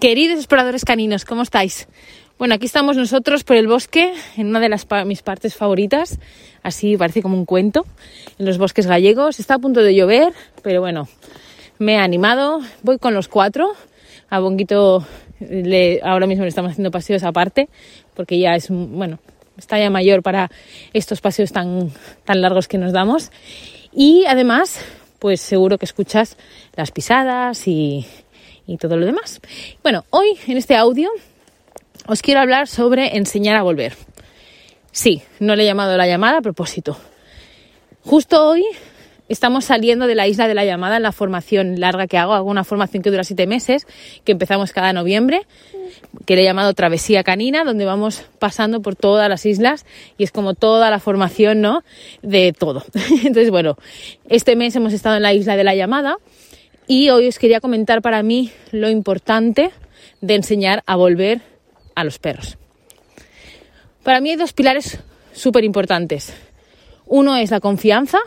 [0.00, 1.86] Queridos exploradores caninos, ¿cómo estáis?
[2.38, 6.18] Bueno, aquí estamos nosotros por el bosque, en una de las mis partes favoritas,
[6.62, 7.84] así parece como un cuento,
[8.38, 9.38] en los bosques gallegos.
[9.38, 10.32] Está a punto de llover,
[10.62, 11.06] pero bueno,
[11.78, 13.72] me he animado, voy con los cuatro.
[14.30, 15.04] A Bonguito
[15.38, 17.68] le, ahora mismo le estamos haciendo paseos aparte,
[18.14, 19.18] porque ya es, bueno,
[19.58, 20.50] está ya mayor para
[20.94, 21.90] estos paseos tan,
[22.24, 23.30] tan largos que nos damos.
[23.92, 24.82] Y además,
[25.18, 26.38] pues seguro que escuchas
[26.74, 28.06] las pisadas y,
[28.70, 29.40] y todo lo demás.
[29.82, 31.10] Bueno, hoy en este audio
[32.06, 33.96] os quiero hablar sobre enseñar a volver.
[34.92, 36.96] Sí, no le he llamado la llamada a propósito.
[38.04, 38.64] Justo hoy
[39.28, 42.32] estamos saliendo de la isla de la llamada en la formación larga que hago.
[42.32, 43.88] Hago una formación que dura siete meses,
[44.24, 45.48] que empezamos cada noviembre,
[46.24, 49.84] que le he llamado Travesía Canina, donde vamos pasando por todas las islas
[50.16, 51.82] y es como toda la formación, ¿no?
[52.22, 52.84] De todo.
[53.24, 53.76] Entonces, bueno,
[54.28, 56.18] este mes hemos estado en la isla de la llamada
[56.90, 59.70] y hoy os quería comentar para mí lo importante
[60.20, 61.40] de enseñar a volver
[61.94, 62.58] a los perros.
[64.02, 64.98] Para mí hay dos pilares
[65.32, 66.34] súper importantes.
[67.06, 68.18] Uno es la confianza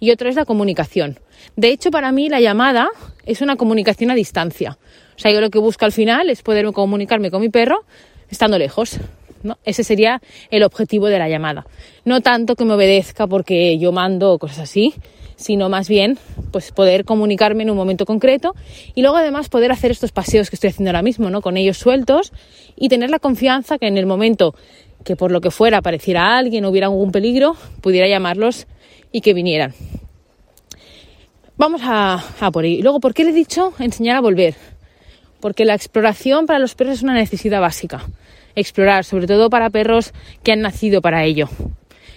[0.00, 1.20] y otro es la comunicación.
[1.54, 2.88] De hecho, para mí la llamada
[3.24, 4.78] es una comunicación a distancia.
[5.14, 7.84] O sea, yo lo que busco al final es poder comunicarme con mi perro
[8.28, 8.98] estando lejos.
[9.44, 9.58] ¿no?
[9.64, 10.20] Ese sería
[10.50, 11.64] el objetivo de la llamada.
[12.04, 14.92] No tanto que me obedezca porque yo mando o cosas así,
[15.36, 16.18] sino más bien
[16.50, 18.54] pues poder comunicarme en un momento concreto
[18.94, 21.42] y luego además poder hacer estos paseos que estoy haciendo ahora mismo, ¿no?
[21.42, 22.32] Con ellos sueltos
[22.74, 24.54] y tener la confianza que en el momento
[25.04, 28.66] que por lo que fuera apareciera alguien o hubiera algún peligro, pudiera llamarlos
[29.12, 29.72] y que vinieran.
[31.56, 32.82] Vamos a, a por ahí.
[32.82, 34.56] Luego, ¿por qué le he dicho enseñar a volver?
[35.40, 38.04] Porque la exploración para los perros es una necesidad básica.
[38.56, 41.48] Explorar, sobre todo para perros que han nacido para ello.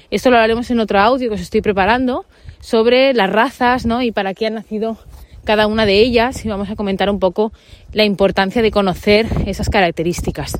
[0.10, 2.26] Esto lo hablaremos en otro audio que os estoy preparando
[2.60, 4.02] sobre las razas ¿no?
[4.02, 4.98] y para qué han nacido
[5.44, 7.52] cada una de ellas y vamos a comentar un poco
[7.92, 10.58] la importancia de conocer esas características.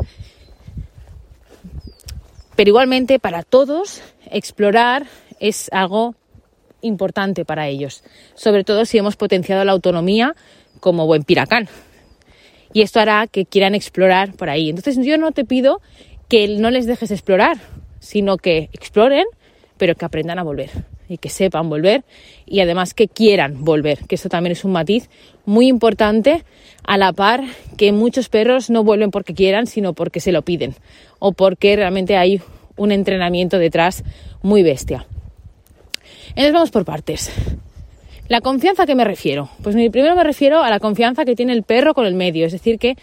[2.56, 5.06] Pero igualmente para todos explorar
[5.40, 6.16] es algo
[6.82, 8.04] importante para ellos,
[8.36, 10.36] sobre todo si hemos potenciado la autonomía
[10.80, 11.68] como buen piracán.
[12.74, 14.70] Y esto hará que quieran explorar por ahí.
[14.70, 15.82] Entonces yo no te pido
[16.28, 17.58] que no les dejes explorar,
[18.00, 19.26] sino que exploren,
[19.78, 22.04] pero que aprendan a volver y que sepan volver
[22.46, 25.10] y además que quieran volver, que esto también es un matiz
[25.46, 26.46] muy importante
[26.86, 27.44] a la par
[27.76, 30.76] que muchos perros no vuelven porque quieran, sino porque se lo piden
[31.18, 32.42] o porque realmente hay
[32.78, 34.04] un entrenamiento detrás
[34.42, 35.06] muy bestia.
[36.30, 37.32] Entonces vamos por partes.
[38.28, 39.50] La confianza a qué me refiero?
[39.64, 42.52] Pues primero me refiero a la confianza que tiene el perro con el medio, es
[42.52, 42.96] decir, que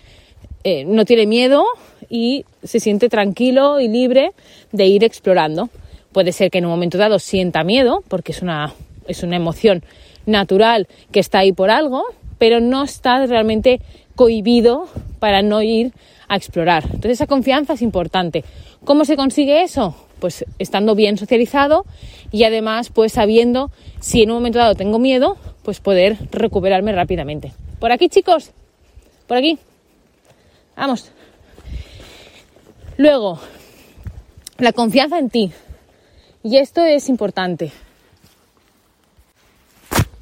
[0.63, 1.65] eh, no tiene miedo
[2.09, 4.31] y se siente tranquilo y libre
[4.71, 5.69] de ir explorando.
[6.17, 8.73] Puede ser que en un momento dado sienta miedo, porque es una,
[9.07, 9.85] es una emoción
[10.25, 12.05] natural que está ahí por algo,
[12.39, 13.83] pero no está realmente
[14.15, 14.89] cohibido
[15.19, 15.93] para no ir
[16.27, 16.85] a explorar.
[16.85, 18.45] Entonces esa confianza es importante.
[18.87, 19.95] ¿Cómo se consigue eso?
[20.19, 21.85] Pues estando bien socializado
[22.33, 27.53] y además pues sabiendo si en un momento dado tengo miedo, pues poder recuperarme rápidamente.
[27.79, 28.53] Por aquí chicos,
[29.27, 29.59] por aquí.
[30.79, 31.11] Vamos.
[32.97, 33.39] Luego,
[34.57, 35.53] la confianza en ti.
[36.49, 37.73] Y esto es importante.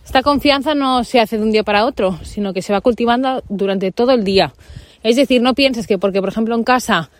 [0.06, 3.42] Esta confianza no se hace de un día para otro, sino que se va cultivando
[3.50, 4.54] durante todo el día.
[5.02, 7.10] Es decir, no pienses que porque, por ejemplo, en casa,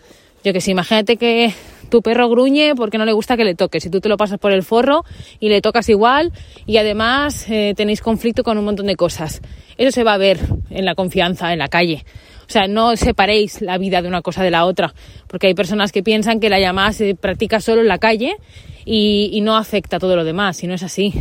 [0.43, 1.53] yo que sé, imagínate que
[1.91, 4.39] tu perro gruñe porque no le gusta que le toques y tú te lo pasas
[4.39, 5.05] por el forro
[5.39, 6.31] y le tocas igual
[6.65, 9.39] y además eh, tenéis conflicto con un montón de cosas.
[9.77, 10.39] Eso se va a ver
[10.71, 12.03] en la confianza en la calle.
[12.47, 14.95] O sea, no separéis la vida de una cosa de la otra,
[15.27, 18.37] porque hay personas que piensan que la llamada se practica solo en la calle
[18.85, 21.13] y, no afecta a todo lo demás, y no es así.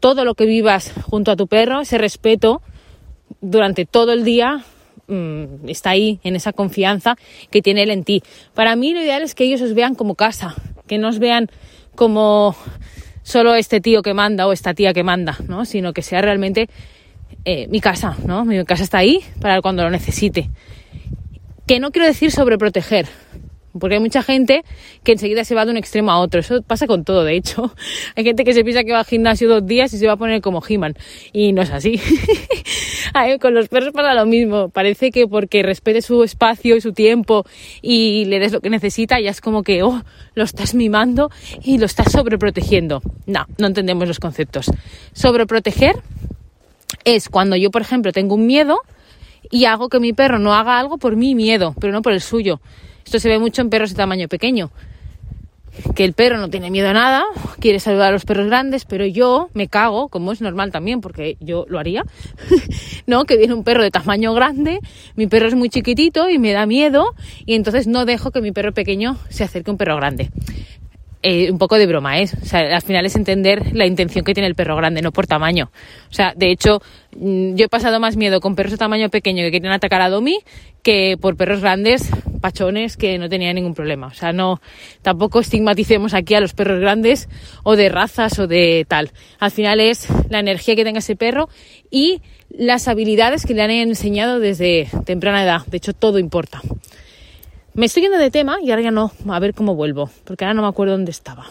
[0.00, 2.62] Todo lo que vivas junto a tu perro, ese respeto
[3.40, 4.64] durante todo el día
[5.08, 7.16] mm, está ahí, en esa confianza
[7.50, 8.22] que tiene él en ti.
[8.54, 10.54] Para mí lo ideal es que ellos os vean como casa,
[10.86, 11.50] que no os vean
[11.94, 12.56] como
[13.22, 15.64] solo este tío que manda o esta tía que manda, ¿no?
[15.64, 16.68] Sino que sea realmente
[17.44, 18.44] eh, mi casa, ¿no?
[18.44, 20.50] Mi casa está ahí para cuando lo necesite.
[21.66, 23.08] Que no quiero decir sobreproteger,
[23.78, 24.64] porque hay mucha gente
[25.02, 26.40] que enseguida se va de un extremo a otro.
[26.40, 27.74] Eso pasa con todo, de hecho.
[28.16, 30.16] Hay gente que se piensa que va al gimnasio dos días y se va a
[30.16, 30.94] poner como He-Man.
[31.32, 32.00] Y no es así.
[33.40, 34.68] con los perros pasa lo mismo.
[34.68, 37.44] Parece que porque respete su espacio y su tiempo
[37.80, 40.02] y le des lo que necesita, ya es como que, oh,
[40.34, 41.30] lo estás mimando
[41.62, 43.02] y lo estás sobreprotegiendo.
[43.26, 44.70] No, no entendemos los conceptos.
[45.12, 45.96] Sobreproteger
[47.04, 48.78] es cuando yo, por ejemplo, tengo un miedo
[49.50, 52.20] y hago que mi perro no haga algo por mi miedo, pero no por el
[52.20, 52.60] suyo.
[53.04, 54.70] Esto se ve mucho en perros de tamaño pequeño.
[55.94, 57.24] que el perro no tiene miedo a nada,
[57.58, 61.36] quiere saludar a los perros grandes, pero yo me cago, como es normal también, porque
[61.40, 62.04] yo lo haría,
[63.06, 63.24] ¿no?
[63.24, 64.80] Que viene un perro de tamaño grande,
[65.16, 67.14] mi perro es muy chiquitito y me da miedo,
[67.46, 70.30] y entonces no dejo que mi perro pequeño se acerque a un perro grande.
[71.24, 72.28] Eh, un poco de broma, ¿eh?
[72.42, 75.28] O sea, al final es entender la intención que tiene el perro grande, no por
[75.28, 75.70] tamaño.
[76.10, 76.82] O sea, de hecho,
[77.16, 80.10] mm, yo he pasado más miedo con perros de tamaño pequeño que quieren atacar a
[80.10, 80.40] Domi
[80.82, 82.10] que por perros grandes,
[82.40, 84.08] pachones, que no tenían ningún problema.
[84.08, 84.60] O sea, no,
[85.02, 87.28] tampoco estigmaticemos aquí a los perros grandes
[87.62, 89.12] o de razas o de tal.
[89.38, 91.48] Al final es la energía que tenga ese perro
[91.88, 92.20] y
[92.50, 95.64] las habilidades que le han enseñado desde temprana edad.
[95.66, 96.60] De hecho, todo importa.
[97.74, 100.54] Me estoy yendo de tema y ahora ya no, a ver cómo vuelvo, porque ahora
[100.54, 101.46] no me acuerdo dónde estaba.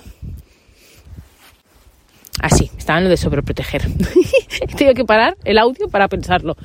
[2.41, 3.83] Así, ah, estaba en lo de sobreproteger.
[4.77, 6.55] Tengo que parar el audio para pensarlo.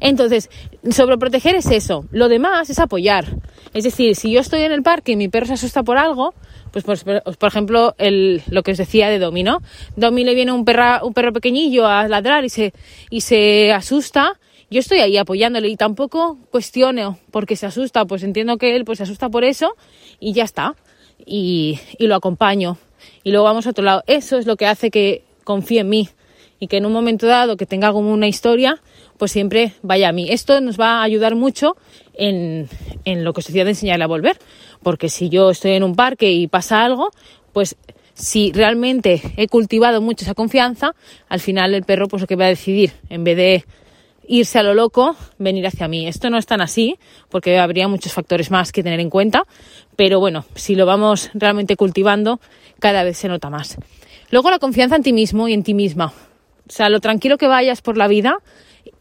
[0.00, 0.50] Entonces,
[0.90, 2.06] sobreproteger es eso.
[2.10, 3.26] Lo demás es apoyar.
[3.74, 6.34] Es decir, si yo estoy en el parque y mi perro se asusta por algo,
[6.70, 9.62] pues, pues, pues por ejemplo, el, lo que os decía de Domi, ¿no?
[9.96, 12.72] Domi le viene un, perra, un perro pequeñillo a ladrar y se,
[13.10, 14.38] y se asusta
[14.70, 18.98] yo estoy ahí apoyándole y tampoco cuestiono porque se asusta, pues entiendo que él pues
[18.98, 19.74] se asusta por eso
[20.18, 20.74] y ya está.
[21.24, 22.76] Y, y lo acompaño.
[23.22, 24.02] Y luego vamos a otro lado.
[24.06, 26.08] Eso es lo que hace que confíe en mí
[26.58, 28.80] y que en un momento dado que tenga como una historia,
[29.18, 30.30] pues siempre vaya a mí.
[30.30, 31.76] Esto nos va a ayudar mucho
[32.14, 32.68] en,
[33.04, 34.38] en lo que os decía de enseñarle a volver.
[34.82, 37.10] Porque si yo estoy en un parque y pasa algo,
[37.52, 37.76] pues
[38.14, 40.94] si realmente he cultivado mucho esa confianza,
[41.28, 43.64] al final el perro pues lo que va a decidir, en vez de
[44.28, 46.06] irse a lo loco, venir hacia mí.
[46.06, 49.44] Esto no es tan así, porque habría muchos factores más que tener en cuenta,
[49.96, 52.40] pero bueno, si lo vamos realmente cultivando,
[52.78, 53.76] cada vez se nota más.
[54.30, 56.06] Luego la confianza en ti mismo y en ti misma.
[56.06, 58.38] O sea, lo tranquilo que vayas por la vida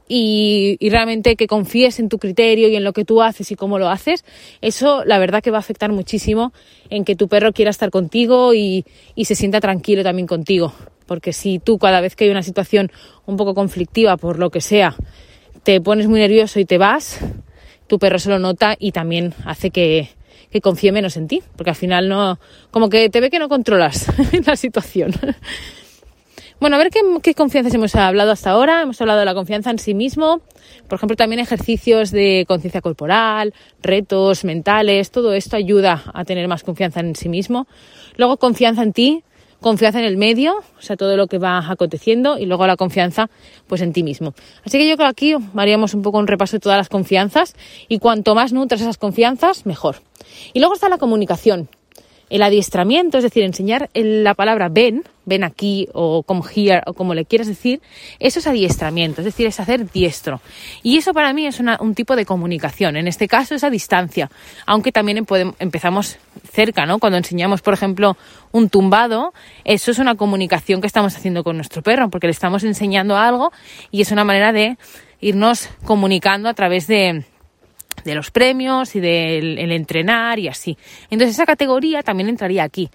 [0.08, 3.80] y, realmente que confíes en tu criterio y en lo que tú haces y cómo
[3.80, 4.24] lo haces,
[4.62, 6.54] eso la verdad que va a afectar muchísimo
[6.90, 8.86] en que tu perro quiera estar contigo y,
[9.16, 10.74] y se sienta tranquilo también contigo
[11.06, 12.92] porque si tú cada vez que hay una situación
[13.26, 14.96] un poco conflictiva por lo que sea,
[15.64, 17.20] te pones muy nervioso y te vas,
[17.88, 20.10] tu perro se lo nota y también hace que,
[20.52, 22.40] que confíe menos en ti, porque al final no,
[22.72, 24.08] como que te ve que no controlas
[24.46, 25.14] la situación.
[26.60, 28.82] Bueno, a ver qué, qué, confianzas hemos hablado hasta ahora.
[28.82, 30.42] Hemos hablado de la confianza en sí mismo,
[30.88, 36.64] por ejemplo, también ejercicios de conciencia corporal, retos mentales, todo esto ayuda a tener más
[36.64, 37.68] confianza en sí mismo.
[38.16, 39.24] Luego, confianza en ti,
[39.66, 43.32] confianza en el medio, o sea, todo lo que va aconteciendo y luego la confianza
[43.66, 44.36] pues en ti mismo.
[44.64, 47.56] Así que yo creo que aquí haríamos un poco un repaso de todas las confianzas
[47.88, 49.96] y cuanto más nutras esas confianzas, mejor.
[50.54, 51.68] Y luego está la comunicación
[52.30, 57.14] el adiestramiento, es decir, enseñar la palabra ven, ven aquí o come here o como
[57.14, 57.82] le quieras decir,
[58.20, 60.42] eso es adiestramiento, es decir, es hacer diestro.
[60.84, 64.30] Y eso para mí es un tipo de comunicación, en este caso es a distancia,
[64.66, 65.26] aunque también
[65.60, 66.18] empezamos
[66.52, 67.00] cerca, ¿no?
[67.00, 68.18] Cuando enseñamos, por ejemplo,
[68.52, 69.34] un tumbado,
[69.64, 73.52] eso es una comunicación que estamos haciendo con nuestro perro, porque le estamos enseñando algo
[73.92, 74.78] y es una manera de
[75.22, 77.26] irnos comunicando a través de,
[78.04, 80.78] de los premios y del entrenar y así.
[81.10, 82.90] Entonces esa categoría también entraría aquí.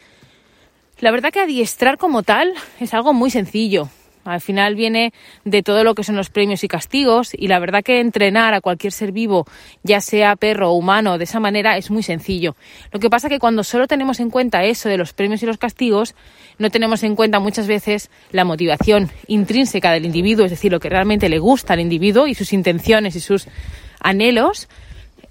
[1.00, 3.88] La verdad que adiestrar como tal es algo muy sencillo.
[4.24, 5.14] Al final viene
[5.44, 8.60] de todo lo que son los premios y castigos y la verdad que entrenar a
[8.60, 9.46] cualquier ser vivo,
[9.82, 12.54] ya sea perro o humano, de esa manera es muy sencillo.
[12.92, 15.56] Lo que pasa que cuando solo tenemos en cuenta eso de los premios y los
[15.56, 16.14] castigos,
[16.58, 20.90] no tenemos en cuenta muchas veces la motivación intrínseca del individuo, es decir, lo que
[20.90, 23.48] realmente le gusta al individuo y sus intenciones y sus
[24.00, 24.68] anhelos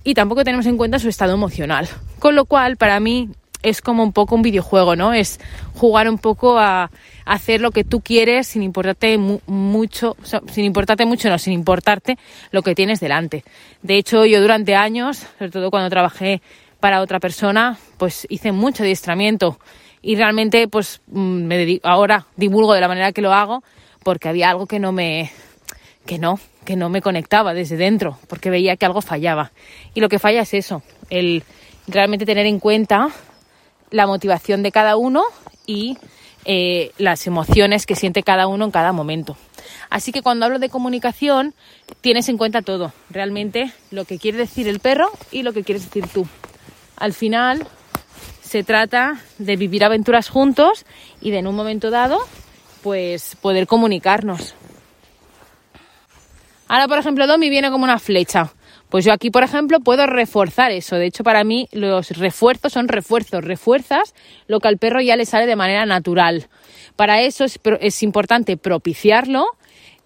[0.04, 1.88] y tampoco tenemos en cuenta su estado emocional.
[2.20, 3.30] Con lo cual, para mí
[3.62, 5.14] es como un poco un videojuego, ¿no?
[5.14, 5.40] Es
[5.74, 6.92] jugar un poco a,
[7.26, 10.18] hacer lo que tú quieres sin importarte mucho,
[10.52, 12.18] sin importarte mucho, no, sin importarte
[12.52, 13.44] lo que tienes delante.
[13.84, 16.42] De hecho, yo durante años, sobre todo cuando trabajé
[16.80, 19.60] para otra persona, pues hice mucho adiestramiento
[20.02, 23.64] y realmente, pues mm, me ahora divulgo de la manera que lo hago
[24.04, 25.32] porque había algo que no me,
[26.06, 29.52] que no, que no me conectaba desde dentro, porque veía que algo fallaba.
[29.96, 31.42] Y lo que falla es eso, el
[31.88, 33.10] realmente tener en cuenta
[33.90, 35.24] la motivación de cada uno
[35.66, 35.98] y
[36.46, 39.36] eh, las emociones que siente cada uno en cada momento.
[39.90, 41.56] Así que cuando hablo de comunicación,
[42.02, 45.86] tienes en cuenta todo, realmente lo que quiere decir el perro y lo que quieres
[45.86, 46.28] decir tú.
[46.98, 47.66] Al final
[48.44, 50.86] se trata de vivir aventuras juntos
[51.20, 52.20] y de en un momento dado,
[52.84, 54.54] pues poder comunicarnos.
[56.70, 58.54] Ahora, por ejemplo, Domi viene como una flecha.
[58.90, 60.96] Pues yo aquí, por ejemplo, puedo reforzar eso.
[60.98, 63.44] De hecho, para mí los refuerzos son refuerzos.
[63.44, 64.14] Refuerzas
[64.48, 66.48] lo que al perro ya le sale de manera natural.
[66.96, 69.46] Para eso es, importante propiciarlo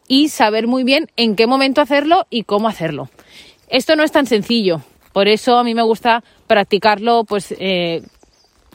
[0.07, 3.09] y saber muy bien en qué momento hacerlo y cómo hacerlo.
[3.67, 4.81] Esto no es tan sencillo.
[5.11, 8.03] Por eso a mí me gusta practicarlo pues, eh,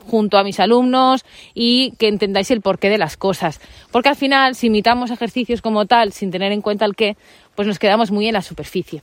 [0.09, 3.61] junto a mis alumnos y que entendáis el porqué de las cosas.
[3.93, 7.17] Porque al final, si imitamos ejercicios como tal, sin tener en cuenta el qué,
[7.59, 9.03] pues nos quedamos muy en la superficie.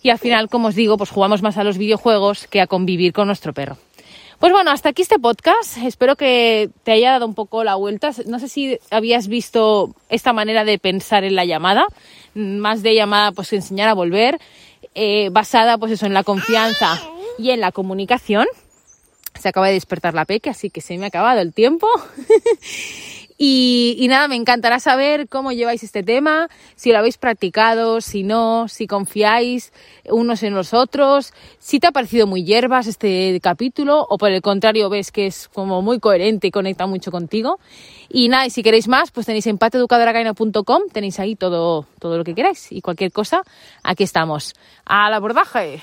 [0.00, 3.12] Y al final, como os digo, pues jugamos más a los videojuegos que a convivir
[3.12, 3.76] con nuestro perro.
[4.38, 5.76] Pues bueno, hasta aquí este podcast.
[5.78, 8.12] Espero que te haya dado un poco la vuelta.
[8.26, 11.84] No sé si habías visto esta manera de pensar en la llamada,
[12.34, 14.38] más de llamada, pues enseñar a volver,
[14.94, 17.02] eh, basada pues eso en la confianza
[17.40, 18.46] y en la comunicación.
[19.34, 21.88] Se acaba de despertar la peque, así que se me ha acabado el tiempo.
[23.40, 28.66] Y, nada, me encantará saber cómo lleváis este tema, si lo habéis practicado, si no,
[28.66, 29.72] si confiáis
[30.10, 34.42] unos en los otros, si te ha parecido muy hierbas este capítulo o por el
[34.42, 37.60] contrario ves que es como muy coherente y conecta mucho contigo.
[38.08, 42.34] Y nada, y si queréis más, pues tenéis empateeducadoracaina.com, tenéis ahí todo, todo lo que
[42.34, 43.42] queráis y cualquier cosa,
[43.84, 44.54] aquí estamos.
[44.84, 45.80] ¡Al abordaje!